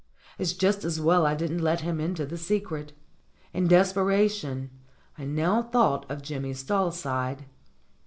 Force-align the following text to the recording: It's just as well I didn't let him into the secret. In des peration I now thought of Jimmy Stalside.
It's 0.39 0.53
just 0.53 0.83
as 0.83 0.99
well 0.99 1.27
I 1.27 1.35
didn't 1.35 1.59
let 1.61 1.81
him 1.81 1.99
into 2.01 2.25
the 2.25 2.35
secret. 2.35 2.93
In 3.53 3.67
des 3.67 3.93
peration 3.93 4.69
I 5.15 5.25
now 5.25 5.61
thought 5.61 6.09
of 6.09 6.23
Jimmy 6.23 6.53
Stalside. 6.55 7.43